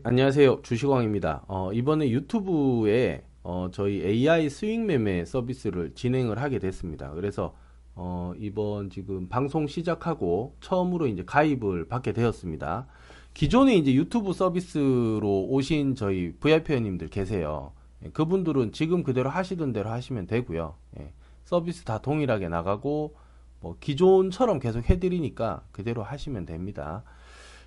네, 0.00 0.08
안녕하세요. 0.08 0.62
주식왕입니다. 0.62 1.44
어, 1.46 1.72
이번에 1.74 2.08
유튜브에 2.08 3.22
어, 3.42 3.68
저희 3.70 4.02
AI 4.02 4.48
스윙 4.48 4.86
매매 4.86 5.26
서비스를 5.26 5.94
진행을 5.94 6.40
하게 6.40 6.58
됐습니다. 6.58 7.10
그래서 7.10 7.54
어, 7.94 8.32
이번 8.38 8.88
지금 8.88 9.28
방송 9.28 9.66
시작하고 9.66 10.56
처음으로 10.60 11.06
이제 11.06 11.22
가입을 11.24 11.88
받게 11.88 12.12
되었습니다. 12.12 12.86
기존에 13.34 13.76
이제 13.76 13.92
유튜브 13.92 14.32
서비스로 14.32 15.46
오신 15.50 15.96
저희 15.96 16.32
VIP 16.40 16.72
회원님들 16.72 17.08
계세요. 17.08 17.72
예, 18.02 18.08
그분들은 18.08 18.72
지금 18.72 19.02
그대로 19.02 19.28
하시던 19.28 19.74
대로 19.74 19.90
하시면 19.90 20.26
되고요. 20.26 20.76
예, 20.98 21.12
서비스 21.44 21.84
다 21.84 21.98
동일하게 21.98 22.48
나가고 22.48 23.16
뭐 23.60 23.76
기존처럼 23.80 24.60
계속 24.60 24.88
해드리니까 24.88 25.64
그대로 25.72 26.02
하시면 26.02 26.46
됩니다. 26.46 27.04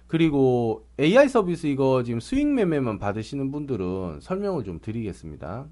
그리고 0.07 0.85
AI 0.99 1.27
서비스 1.29 1.67
이거 1.67 2.03
지금 2.03 2.19
스윙 2.19 2.47
매매만 2.47 2.99
받으시는 2.99 3.51
분들은 3.51 4.19
설명을 4.21 4.63
좀 4.63 4.79
드리겠습니다. 4.79 5.67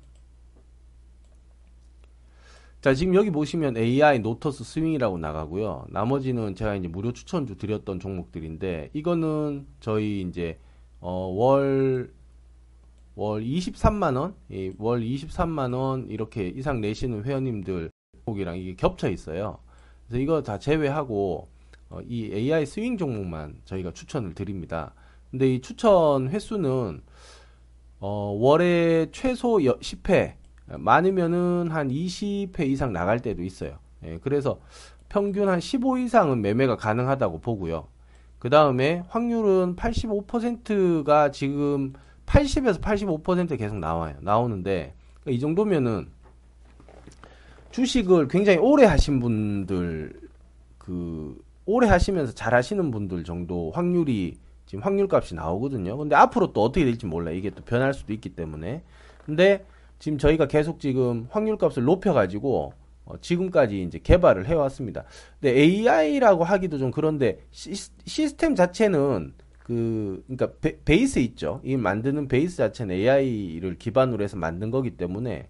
자, 2.82 2.96
지금 2.96 3.14
여기 3.14 3.30
보시면 3.30 3.78
AI 3.78 4.20
노터스 4.20 4.64
스윙이라고 4.64 5.20
나가고요. 5.20 5.86
나머지는 5.90 6.55
제가 6.55 6.76
이제 6.76 6.88
무료 6.88 7.14
추천주 7.14 7.58
드렸던 7.58 8.00
종목들인데 8.00 8.90
이거는 8.94 9.68
저희 9.80 10.22
이제 10.22 10.58
어, 11.00 11.27
월, 11.27 12.12
월 13.13 13.44
23만 13.44 14.18
원, 14.18 14.36
예, 14.52 14.74
월 14.80 15.02
23만 15.02 15.76
원 15.76 16.10
이렇게 16.10 16.48
이상 16.48 16.82
내시는 16.82 17.24
회원님들 17.24 17.91
곡이랑 18.26 18.58
이게 18.58 18.76
겹쳐 18.76 19.12
있어요. 19.12 19.60
그래서 20.08 20.20
이거 20.20 20.41
다 20.41 20.58
제외하고 20.58 21.50
어, 21.50 21.51
이 22.08 22.31
AI 22.34 22.66
스윙 22.66 22.98
종목만 22.98 23.62
저희가 23.66 23.91
추천을 23.91 24.34
드립니다. 24.34 24.94
근데 25.30 25.54
이 25.54 25.62
추천 25.62 26.30
횟수는 26.30 27.02
어, 27.99 28.36
월에 28.40 29.08
최소 29.12 29.58
10회 29.58 30.34
많으면은 30.66 31.70
한 31.70 31.90
20회 31.90 32.68
이상 32.68 32.93
나갈 32.93 33.20
때도 33.20 33.43
있어요. 33.43 33.77
예, 34.04 34.18
그래서 34.21 34.60
평균 35.10 35.49
한 35.49 35.60
15 35.60 35.98
이상은 35.99 36.41
매매가 36.41 36.77
가능하다고 36.77 37.40
보고요. 37.40 37.88
그 38.40 38.49
다음에 38.49 39.04
확률은 39.10 39.76
85%가 39.76 41.32
지금 41.32 41.94
80에서 42.26 42.82
85% 42.82 43.57
계속 43.57 43.77
나와요. 43.77 44.16
나오는데 44.21 44.96
이 45.27 45.40
정도면은 45.40 46.07
주식을 47.71 48.27
굉장히 48.27 48.57
오래 48.57 48.85
하신 48.85 49.20
분들 49.20 50.20
그 50.77 51.40
오래 51.72 51.88
하시면서 51.88 52.34
잘 52.34 52.54
하시는 52.54 52.91
분들 52.91 53.24
정도 53.24 53.72
확률이 53.72 54.38
지금 54.66 54.84
확률 54.84 55.08
값이 55.12 55.36
나오거든요. 55.36 55.98
근데 55.98 56.16
앞으로 56.16 56.54
또 56.54 56.63
어떻게 56.63 56.86
될지 56.86 57.05
몰라. 57.05 57.32
이게 57.32 57.50
또 57.50 57.63
변할 57.63 57.94
수도 57.94 58.13
있기 58.13 58.30
때문에. 58.30 58.84
근데 59.26 59.66
지금 60.00 60.18
저희가 60.18 60.48
계속 60.48 60.80
지금 60.80 61.28
확률 61.30 61.58
값을 61.58 61.84
높여가지고 61.84 62.74
어, 63.05 63.18
지금까지 63.20 63.84
이제 63.84 64.00
개발을 64.00 64.47
해왔습니다. 64.47 65.06
근데 65.40 65.59
AI라고 65.59 66.44
하기도 66.44 66.78
좀 66.78 66.91
그런데 66.91 67.40
시, 67.52 67.75
스템 67.75 68.56
자체는 68.56 69.34
그 69.59 70.24
그러니까 70.28 70.50
베, 70.59 70.96
이스 70.96 71.19
있죠. 71.19 71.62
이 71.63 71.78
만드는 71.78 72.28
베이스 72.28 72.58
자체는 72.58 72.96
AI를 72.96 73.78
기반으로 73.78 74.24
해서 74.24 74.35
만든 74.38 74.72
거기 74.72 74.91
때문에 74.91 75.47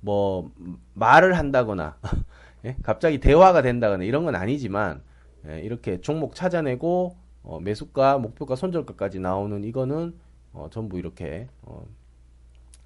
뭐 0.00 0.50
말을 0.94 1.36
한다거나 1.36 1.96
예? 2.64 2.76
갑자기 2.82 3.18
대화가 3.18 3.62
된다거나 3.62 4.04
이런 4.04 4.24
건 4.24 4.36
아니지만 4.36 5.02
예, 5.46 5.60
이렇게 5.60 6.00
종목 6.00 6.34
찾아내고 6.34 7.16
어, 7.42 7.60
매수가, 7.60 8.18
목표가, 8.18 8.56
손절가까지 8.56 9.20
나오는 9.20 9.62
이거는 9.64 10.14
어, 10.52 10.68
전부 10.70 10.98
이렇게 10.98 11.48
어, 11.62 11.86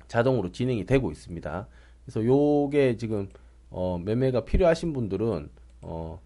자동으로 0.09 0.53
진행이 0.53 0.85
되고 0.85 1.11
있습니다. 1.11 1.67
그래서 2.05 2.25
요게 2.25 2.97
지금 2.97 3.29
어, 3.71 3.99
매매가 4.05 4.45
필요하신 4.45 4.93
분들은 4.93 5.49
어, 5.83 6.21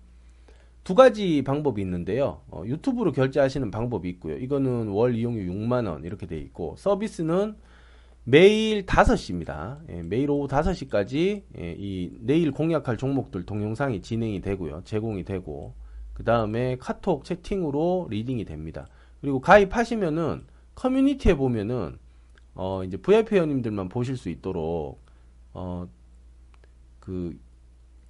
두 0.84 0.94
가지 0.94 1.42
방법이 1.42 1.80
있는데요. 1.82 2.42
어, 2.48 2.62
유튜브로 2.66 3.12
결제하시는 3.12 3.70
방법이 3.70 4.08
있고요. 4.10 4.36
이거는 4.36 4.88
월 4.88 5.14
이용료 5.14 5.52
6만 5.52 5.88
원 5.88 6.04
이렇게 6.04 6.26
돼 6.26 6.38
있고 6.38 6.74
서비스는 6.78 7.56
매일 8.24 8.84
5시입니다. 8.84 9.78
예, 9.88 10.02
매일 10.02 10.30
오후 10.30 10.48
5시까지 10.48 11.42
예, 11.58 11.74
이 11.78 12.10
내일 12.20 12.50
공략할 12.50 12.96
종목들 12.96 13.46
동영상이 13.46 14.02
진행이 14.02 14.40
되고요. 14.40 14.82
제공이 14.84 15.24
되고 15.24 15.74
그 16.16 16.24
다음에 16.24 16.76
카톡 16.78 17.24
채팅으로 17.24 18.08
리딩이 18.10 18.46
됩니다. 18.46 18.88
그리고 19.20 19.40
가입하시면은 19.40 20.46
커뮤니티에 20.74 21.34
보면은 21.34 21.98
어 22.54 22.82
이제 22.84 22.96
VIP 22.96 23.34
회원님들만 23.36 23.88
보실 23.88 24.16
수 24.16 24.28
있도록 24.30 25.00
어 25.52 25.86
그 27.06 27.38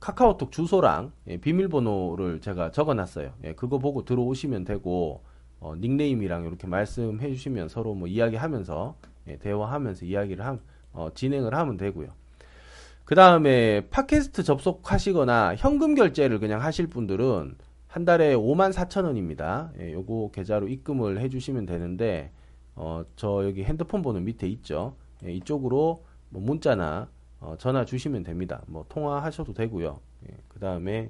카카오톡 0.00 0.50
주소랑 0.50 1.12
예, 1.28 1.36
비밀번호를 1.36 2.40
제가 2.40 2.70
적어놨어요. 2.70 3.34
예, 3.44 3.52
그거 3.52 3.78
보고 3.78 4.06
들어오시면 4.06 4.64
되고 4.64 5.22
어, 5.60 5.74
닉네임이랑 5.76 6.46
이렇게 6.46 6.66
말씀해 6.66 7.28
주시면 7.28 7.68
서로 7.68 7.94
뭐 7.94 8.08
이야기하면서 8.08 8.96
예, 9.28 9.36
대화하면서 9.36 10.06
이야기를 10.06 10.46
함, 10.46 10.60
어, 10.94 11.10
진행을 11.14 11.54
하면 11.54 11.76
되고요. 11.76 12.08
그 13.04 13.14
다음에 13.14 13.86
팟캐스트 13.90 14.44
접속하시거나 14.44 15.56
현금 15.56 15.94
결제를 15.94 16.38
그냥 16.38 16.62
하실 16.62 16.86
분들은 16.86 17.56
한 17.96 18.04
달에 18.04 18.34
5만 18.34 18.74
4천 18.74 19.06
원입니다. 19.06 19.72
예, 19.80 19.90
요거 19.94 20.30
계좌로 20.30 20.68
입금을 20.68 21.18
해주시면 21.18 21.64
되는데 21.64 22.30
어, 22.74 23.02
저 23.16 23.42
여기 23.46 23.64
핸드폰 23.64 24.02
번호 24.02 24.20
밑에 24.20 24.46
있죠. 24.48 24.96
예, 25.24 25.32
이쪽으로 25.32 26.04
뭐 26.28 26.42
문자나 26.42 27.08
어, 27.40 27.54
전화 27.58 27.86
주시면 27.86 28.22
됩니다. 28.22 28.60
뭐 28.66 28.84
통화하셔도 28.90 29.54
되고요. 29.54 29.98
예, 30.28 30.34
그 30.46 30.60
다음에 30.60 31.08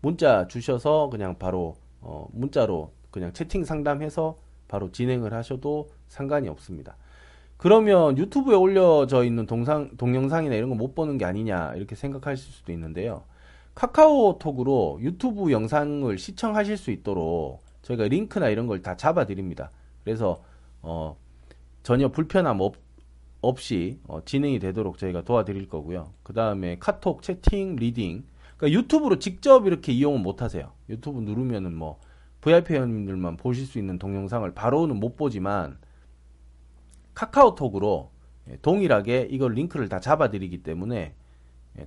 문자 0.00 0.48
주셔서 0.48 1.10
그냥 1.10 1.38
바로 1.38 1.76
어, 2.00 2.26
문자로 2.32 2.90
그냥 3.12 3.32
채팅 3.32 3.64
상담해서 3.64 4.36
바로 4.66 4.90
진행을 4.90 5.32
하셔도 5.32 5.90
상관이 6.08 6.48
없습니다. 6.48 6.96
그러면 7.56 8.18
유튜브에 8.18 8.56
올려져 8.56 9.22
있는 9.22 9.46
동상, 9.46 9.96
동영상이나 9.96 10.56
이런 10.56 10.70
거 10.70 10.74
못 10.74 10.96
보는 10.96 11.18
게 11.18 11.24
아니냐 11.24 11.74
이렇게 11.76 11.94
생각하실 11.94 12.52
수도 12.52 12.72
있는데요. 12.72 13.22
카카오톡으로 13.76 14.98
유튜브 15.02 15.52
영상을 15.52 16.18
시청하실 16.18 16.76
수 16.78 16.90
있도록 16.90 17.62
저희가 17.82 18.04
링크나 18.04 18.48
이런 18.48 18.66
걸 18.66 18.82
다 18.82 18.96
잡아 18.96 19.26
드립니다. 19.26 19.70
그래서 20.02 20.42
어, 20.82 21.16
전혀 21.82 22.08
불편함 22.08 22.60
없, 22.60 22.74
없이 23.42 24.00
어, 24.08 24.24
진행이 24.24 24.58
되도록 24.58 24.98
저희가 24.98 25.22
도와드릴 25.22 25.68
거고요. 25.68 26.12
그 26.22 26.32
다음에 26.32 26.78
카톡, 26.80 27.22
채팅, 27.22 27.76
리딩. 27.76 28.24
그러니까 28.56 28.80
유튜브로 28.80 29.18
직접 29.18 29.66
이렇게 29.66 29.92
이용은 29.92 30.22
못 30.22 30.40
하세요. 30.40 30.72
유튜브 30.88 31.20
누르면은 31.20 31.74
뭐 31.74 32.00
VIP 32.40 32.72
회원님들만 32.74 33.36
보실 33.36 33.66
수 33.66 33.78
있는 33.78 33.98
동영상을 33.98 34.50
바로는 34.54 34.96
못 34.98 35.16
보지만 35.16 35.78
카카오톡으로 37.14 38.10
예, 38.48 38.56
동일하게 38.62 39.28
이걸 39.30 39.52
링크를 39.52 39.88
다 39.90 40.00
잡아드리기 40.00 40.62
때문에 40.62 40.96
예, 40.96 41.14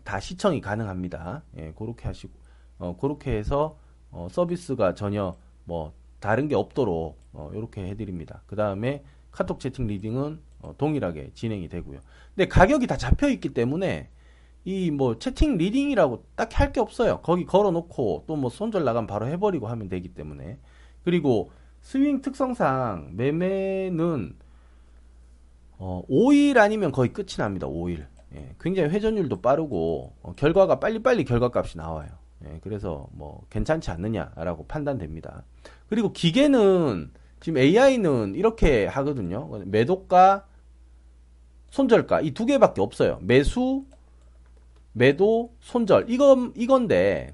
다 0.03 0.19
시청이 0.19 0.61
가능합니다. 0.61 1.44
예, 1.57 1.73
그렇게 1.77 2.05
하시고 2.07 2.33
어, 2.79 2.95
그렇게 3.00 3.35
해서 3.38 3.77
어, 4.11 4.27
서비스가 4.31 4.94
전혀 4.94 5.38
뭐 5.66 5.94
다른 6.19 6.47
게 6.47 6.55
없도록 6.55 7.17
어, 7.33 7.51
이렇게 7.53 7.85
해드립니다. 7.88 8.41
그 8.47 8.55
다음에 8.55 9.03
카톡 9.31 9.59
채팅 9.59 9.88
리딩은 9.88 10.39
어, 10.61 10.75
동일하게 10.78 11.31
진행이 11.33 11.69
되고요. 11.69 11.99
근데 12.35 12.47
가격이 12.47 12.88
다 12.88 12.97
잡혀 12.97 13.29
있기 13.29 13.53
때문에 13.53 14.09
이 14.66 14.91
뭐 14.91 15.17
채팅 15.19 15.57
리딩이라고 15.57 16.23
딱히 16.35 16.55
할 16.57 16.72
게 16.73 16.79
없어요. 16.81 17.22
거기 17.22 17.45
걸어놓고 17.45 18.25
또 18.28 18.35
뭐 18.35 18.49
손절 18.49 18.83
나가면 18.83 19.07
바로 19.07 19.28
해버리고 19.28 19.67
하면 19.67 19.88
되기 19.89 20.09
때문에 20.09 20.59
그리고 21.03 21.51
스윙 21.81 22.22
특성상 22.22 23.11
매매는 23.16 24.35
어, 25.78 26.03
5일 26.09 26.58
아니면 26.58 26.91
거의 26.91 27.14
끝이 27.14 27.37
납니다. 27.37 27.67
5일. 27.67 28.05
예, 28.35 28.55
굉장히 28.59 28.90
회전율도 28.90 29.41
빠르고 29.41 30.14
어, 30.22 30.34
결과가 30.35 30.79
빨리빨리 30.79 31.26
결과값이 31.26 31.78
나와요. 31.78 32.09
예, 32.46 32.59
그래서 32.61 33.08
뭐 33.11 33.46
괜찮지 33.49 33.91
않느냐라고 33.91 34.66
판단됩니다. 34.67 35.43
그리고 35.87 36.14
기계는 36.14 37.11
지금 37.40 37.58
AI는 37.58 38.35
이렇게 38.35 38.85
하거든요. 38.87 39.47
매도가, 39.66 40.46
손절가 41.72 42.22
이 42.22 42.31
두 42.31 42.46
개밖에 42.46 42.81
없어요. 42.81 43.20
매수, 43.22 43.85
매도, 44.93 45.53
손절 45.61 46.05
이건 46.09 46.53
이건데 46.55 47.34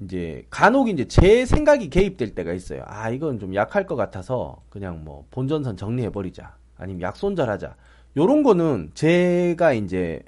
이제 0.00 0.46
간혹 0.50 0.88
이제 0.88 1.06
제 1.08 1.44
생각이 1.44 1.90
개입될 1.90 2.34
때가 2.34 2.52
있어요. 2.52 2.82
아 2.86 3.10
이건 3.10 3.38
좀 3.40 3.54
약할 3.54 3.86
것 3.86 3.96
같아서 3.96 4.62
그냥 4.68 5.04
뭐 5.04 5.26
본전선 5.30 5.76
정리해 5.76 6.10
버리자. 6.10 6.56
아니면 6.76 7.02
약손절하자. 7.02 7.74
요런 8.16 8.42
거는 8.42 8.90
제가 8.94 9.72
이제 9.74 10.22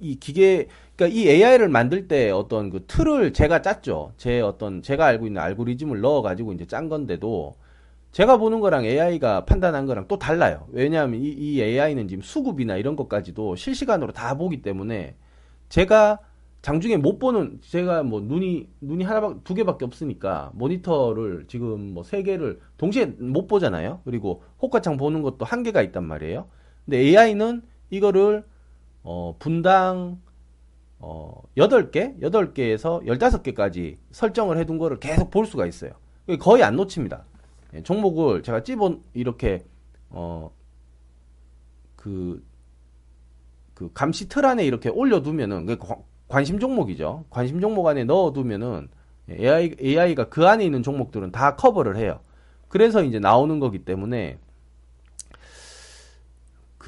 이 0.00 0.16
기계 0.16 0.68
그러니까 0.96 1.16
이 1.18 1.28
AI를 1.28 1.68
만들 1.68 2.08
때 2.08 2.30
어떤 2.30 2.70
그 2.70 2.84
틀을 2.86 3.32
제가 3.32 3.62
짰죠. 3.62 4.12
제 4.16 4.40
어떤 4.40 4.82
제가 4.82 5.06
알고 5.06 5.26
있는 5.26 5.40
알고리즘을 5.42 6.00
넣어 6.00 6.22
가지고 6.22 6.52
이제 6.52 6.66
짠 6.66 6.88
건데도 6.88 7.54
제가 8.12 8.38
보는 8.38 8.60
거랑 8.60 8.84
AI가 8.84 9.44
판단한 9.44 9.86
거랑 9.86 10.06
또 10.08 10.18
달라요. 10.18 10.66
왜냐하면 10.72 11.20
이, 11.20 11.28
이 11.28 11.62
AI는 11.62 12.08
지금 12.08 12.22
수급이나 12.22 12.76
이런 12.76 12.96
것까지도 12.96 13.54
실시간으로 13.56 14.12
다 14.12 14.36
보기 14.36 14.62
때문에 14.62 15.14
제가 15.68 16.18
장중에 16.62 16.96
못 16.96 17.18
보는 17.20 17.60
제가 17.62 18.02
뭐 18.02 18.20
눈이 18.20 18.68
눈이 18.80 19.04
하나 19.04 19.36
두 19.44 19.54
개밖에 19.54 19.84
없으니까 19.84 20.50
모니터를 20.54 21.44
지금 21.48 21.94
뭐 21.94 22.02
세 22.02 22.22
개를 22.24 22.60
동시에 22.78 23.06
못 23.18 23.46
보잖아요. 23.46 24.00
그리고 24.04 24.42
호가창 24.60 24.96
보는 24.96 25.22
것도 25.22 25.44
한계가 25.44 25.82
있단 25.82 26.04
말이에요. 26.04 26.48
근데 26.88 26.98
AI는 26.98 27.62
이거를 27.90 28.44
어 29.02 29.34
분당 29.38 30.20
어 30.98 31.42
8개, 31.56 32.18
8개에서 32.20 33.04
15개까지 33.04 33.98
설정을 34.10 34.56
해둔 34.58 34.78
거를 34.78 34.98
계속 34.98 35.30
볼 35.30 35.46
수가 35.46 35.66
있어요. 35.66 35.92
거의 36.40 36.62
안 36.62 36.76
놓칩니다. 36.76 37.24
예, 37.74 37.82
종목을 37.82 38.42
제가 38.42 38.62
찝어 38.62 38.98
이렇게 39.12 39.64
어 40.10 40.50
그 41.96 42.48
그 43.74 43.90
감시 43.94 44.28
틀 44.28 44.44
안에 44.44 44.64
이렇게 44.66 44.88
올려두면은 44.88 45.66
그 45.66 45.78
관심 46.26 46.58
종목이죠. 46.58 47.26
관심 47.30 47.60
종목 47.60 47.86
안에 47.86 48.02
넣어두면은 48.02 48.88
AI, 49.30 49.76
AI가 49.80 50.30
그 50.30 50.48
안에 50.48 50.64
있는 50.64 50.82
종목들은 50.82 51.30
다 51.30 51.54
커버를 51.54 51.96
해요. 51.96 52.18
그래서 52.68 53.04
이제 53.04 53.20
나오는 53.20 53.60
거기 53.60 53.84
때문에 53.84 54.38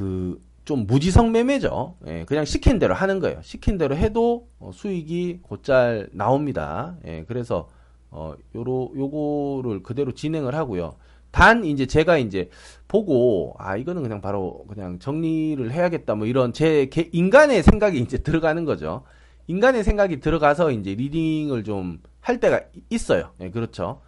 그 0.00 0.50
좀 0.64 0.86
무지성 0.86 1.32
매매죠. 1.32 1.96
예, 2.06 2.24
그냥 2.26 2.44
시킨 2.44 2.78
대로 2.78 2.94
하는 2.94 3.18
거예요. 3.18 3.40
시킨 3.42 3.76
대로 3.76 3.96
해도 3.96 4.46
어, 4.60 4.70
수익이 4.72 5.40
곧잘 5.42 6.10
나옵니다. 6.12 6.96
예, 7.06 7.24
그래서 7.26 7.68
어 8.10 8.34
요로 8.54 8.92
요거를 8.96 9.82
그대로 9.82 10.12
진행을 10.12 10.54
하고요. 10.54 10.94
단 11.32 11.64
이제 11.64 11.86
제가 11.86 12.18
이제 12.18 12.50
보고 12.86 13.54
아 13.58 13.76
이거는 13.76 14.02
그냥 14.02 14.20
바로 14.20 14.64
그냥 14.68 14.98
정리를 15.00 15.72
해야겠다 15.72 16.14
뭐 16.14 16.26
이런 16.26 16.52
제 16.52 16.88
인간의 17.12 17.62
생각이 17.64 17.98
이제 17.98 18.18
들어가는 18.22 18.64
거죠. 18.64 19.02
인간의 19.48 19.82
생각이 19.82 20.20
들어가서 20.20 20.70
이제 20.70 20.94
리딩을 20.94 21.64
좀 21.64 22.00
할 22.20 22.38
때가 22.38 22.60
있어요. 22.90 23.30
예, 23.40 23.50
그렇죠. 23.50 24.02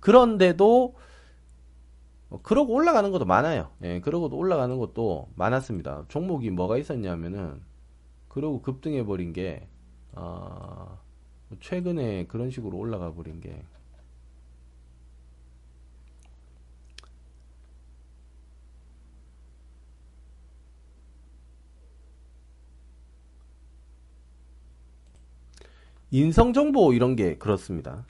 그런데도 0.00 0.94
어, 0.94 1.02
그러고 2.42 2.74
올라가는 2.74 3.10
것도 3.10 3.24
많아요. 3.24 3.70
예, 3.82 4.00
그러고도 4.00 4.36
올라가는 4.36 4.76
것도 4.78 5.28
많았습니다. 5.36 6.04
종목이 6.08 6.50
뭐가 6.50 6.76
있었냐면은 6.76 7.62
그러고 8.28 8.62
급등해 8.62 9.04
버린 9.04 9.32
게 9.32 9.68
어, 10.12 10.98
최근에 11.60 12.26
그런 12.26 12.50
식으로 12.50 12.76
올라가 12.76 13.12
버린 13.14 13.40
게 13.40 13.62
인성정보 26.10 26.92
이런 26.92 27.16
게 27.16 27.36
그렇습니다. 27.36 28.04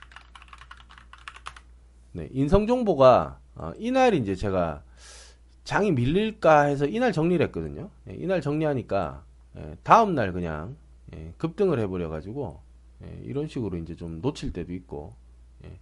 네, 2.13 2.29
인성정보가 2.31 3.41
어, 3.57 3.73
이날 3.79 4.15
이제 4.15 4.35
제가 4.35 4.83
장이 5.65 5.93
밀릴까 5.93 6.63
해서 6.65 6.87
이날 6.87 7.13
정리를 7.13 7.45
했거든요. 7.47 7.91
예, 8.09 8.15
이날 8.15 8.41
정리하니까 8.41 9.25
예, 9.59 9.77
다음 9.83 10.15
날 10.15 10.33
그냥 10.33 10.77
예, 11.15 11.33
급등을 11.39 11.79
해버려 11.81 12.09
가지고 12.09 12.61
예, 13.05 13.21
이런 13.25 13.49
식으로 13.49 13.77
이제 13.79 13.97
좀 13.97 14.21
놓칠 14.21 14.53
때도 14.53 14.73
있고 14.73 15.15
예. 15.65 15.79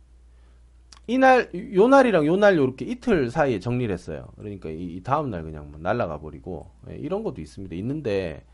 이날 1.06 1.50
요 1.74 1.88
날이랑 1.88 2.26
요 2.26 2.36
날 2.36 2.56
요렇게 2.56 2.84
이틀 2.86 3.30
사이에 3.30 3.58
정리를 3.60 3.92
했어요. 3.92 4.28
그러니까 4.36 4.70
이, 4.70 4.96
이 4.96 5.02
다음 5.02 5.30
날 5.30 5.42
그냥 5.42 5.70
뭐 5.70 5.78
날라가 5.80 6.18
버리고 6.20 6.70
예, 6.90 6.96
이런 6.96 7.22
것도 7.22 7.40
있습니다. 7.40 7.74
있는데 7.76 8.44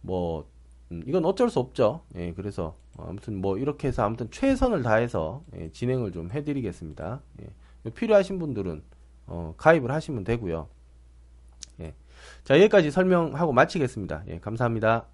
뭐 0.00 0.48
음, 0.92 1.02
이건 1.06 1.24
어쩔 1.24 1.50
수 1.50 1.58
없죠. 1.60 2.02
예, 2.16 2.32
그래서 2.32 2.76
어, 2.96 3.06
아무튼 3.08 3.40
뭐 3.40 3.58
이렇게 3.58 3.88
해서 3.88 4.02
아무튼 4.04 4.30
최선을 4.30 4.82
다해서 4.82 5.42
예, 5.56 5.70
진행을 5.72 6.12
좀 6.12 6.30
해드리겠습니다. 6.30 7.20
예, 7.42 7.46
필요하신 7.94 8.38
분들은 8.38 8.82
어, 9.26 9.54
가입을 9.56 9.90
하시면 9.90 10.24
되고요. 10.24 10.68
예. 11.80 11.94
자 12.44 12.56
여기까지 12.58 12.90
설명하고 12.90 13.52
마치겠습니다. 13.52 14.24
예, 14.28 14.38
감사합니다. 14.40 15.06